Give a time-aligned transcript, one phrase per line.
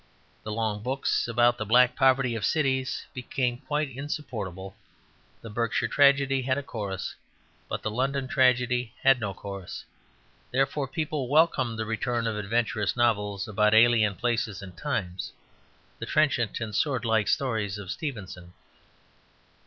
[0.41, 4.75] The long books about the black poverty of cities became quite insupportable.
[5.43, 7.13] The Berkshire tragedy had a chorus;
[7.69, 9.85] but the London tragedy has no chorus.
[10.49, 15.33] Therefore people welcomed the return of adventurous novels about alien places and times,
[15.99, 18.53] the trenchant and swordlike stories of Stevenson.